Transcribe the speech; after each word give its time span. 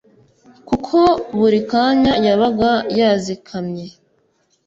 kuko 0.67 0.97
buri 1.37 1.59
kanya 1.71 2.13
yabaga 2.25 2.71
yazikamye 2.99 3.85